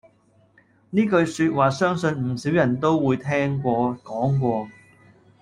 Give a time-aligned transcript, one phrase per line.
[0.89, 4.67] 呢句說話相信唔少人都會聽過講過